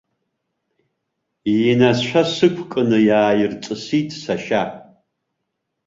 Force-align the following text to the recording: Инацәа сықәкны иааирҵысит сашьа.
Инацәа 1.63 2.21
сықәкны 2.35 2.97
иааирҵысит 3.09 4.09
сашьа. 4.21 4.63